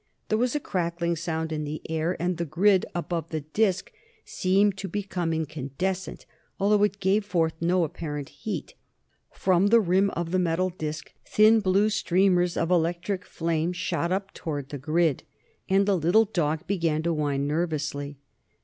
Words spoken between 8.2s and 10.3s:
heat. From the rim